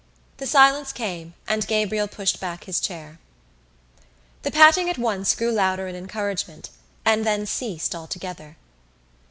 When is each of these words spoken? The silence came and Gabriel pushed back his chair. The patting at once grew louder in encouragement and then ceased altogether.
The 0.37 0.47
silence 0.47 0.91
came 0.91 1.35
and 1.47 1.67
Gabriel 1.67 2.07
pushed 2.07 2.39
back 2.39 2.63
his 2.63 2.79
chair. 2.79 3.19
The 4.41 4.49
patting 4.49 4.89
at 4.89 4.97
once 4.97 5.35
grew 5.35 5.51
louder 5.51 5.87
in 5.87 5.95
encouragement 5.95 6.71
and 7.05 7.23
then 7.23 7.45
ceased 7.45 7.93
altogether. 7.93 8.57